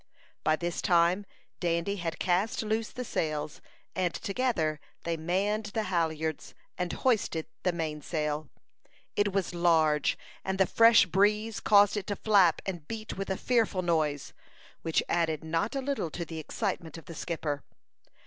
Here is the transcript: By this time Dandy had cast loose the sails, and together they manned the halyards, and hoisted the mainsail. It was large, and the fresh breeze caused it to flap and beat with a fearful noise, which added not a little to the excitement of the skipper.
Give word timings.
By 0.43 0.55
this 0.55 0.81
time 0.81 1.27
Dandy 1.59 1.97
had 1.97 2.17
cast 2.17 2.63
loose 2.63 2.89
the 2.89 3.05
sails, 3.05 3.61
and 3.95 4.11
together 4.11 4.79
they 5.03 5.15
manned 5.15 5.67
the 5.75 5.83
halyards, 5.93 6.55
and 6.75 6.91
hoisted 6.91 7.45
the 7.61 7.71
mainsail. 7.71 8.49
It 9.15 9.31
was 9.31 9.53
large, 9.53 10.17
and 10.43 10.57
the 10.57 10.65
fresh 10.65 11.05
breeze 11.05 11.59
caused 11.59 11.97
it 11.97 12.07
to 12.07 12.15
flap 12.15 12.63
and 12.65 12.87
beat 12.87 13.15
with 13.15 13.29
a 13.29 13.37
fearful 13.37 13.83
noise, 13.83 14.33
which 14.81 15.03
added 15.07 15.43
not 15.43 15.75
a 15.75 15.81
little 15.83 16.09
to 16.09 16.25
the 16.25 16.39
excitement 16.39 16.97
of 16.97 17.05
the 17.05 17.13
skipper. 17.13 17.63